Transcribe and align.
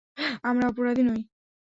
আমরা 0.43 0.65
অপরাধী 0.67 1.03
নই। 1.03 1.21